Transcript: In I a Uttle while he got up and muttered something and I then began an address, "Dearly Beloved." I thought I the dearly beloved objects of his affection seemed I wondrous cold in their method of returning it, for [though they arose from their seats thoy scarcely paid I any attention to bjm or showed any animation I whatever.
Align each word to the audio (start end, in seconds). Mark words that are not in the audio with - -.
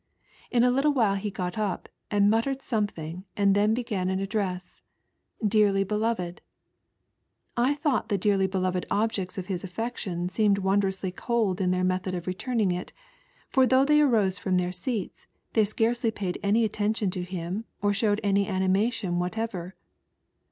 In 0.49 0.63
I 0.63 0.67
a 0.69 0.71
Uttle 0.71 0.95
while 0.95 1.13
he 1.13 1.29
got 1.29 1.59
up 1.59 1.87
and 2.09 2.27
muttered 2.27 2.63
something 2.63 3.23
and 3.37 3.55
I 3.55 3.61
then 3.61 3.75
began 3.75 4.09
an 4.09 4.19
address, 4.19 4.81
"Dearly 5.47 5.83
Beloved." 5.83 6.41
I 7.55 7.75
thought 7.75 8.05
I 8.05 8.07
the 8.07 8.17
dearly 8.17 8.47
beloved 8.47 8.87
objects 8.89 9.37
of 9.37 9.45
his 9.45 9.63
affection 9.63 10.27
seemed 10.27 10.57
I 10.57 10.61
wondrous 10.63 11.05
cold 11.15 11.61
in 11.61 11.69
their 11.69 11.83
method 11.83 12.15
of 12.15 12.25
returning 12.25 12.71
it, 12.71 12.91
for 13.47 13.67
[though 13.67 13.85
they 13.85 14.01
arose 14.01 14.39
from 14.39 14.57
their 14.57 14.71
seats 14.71 15.27
thoy 15.53 15.65
scarcely 15.67 16.09
paid 16.09 16.39
I 16.43 16.47
any 16.47 16.63
attention 16.65 17.11
to 17.11 17.23
bjm 17.23 17.65
or 17.83 17.93
showed 17.93 18.19
any 18.23 18.47
animation 18.47 19.13
I 19.13 19.17
whatever. 19.19 19.75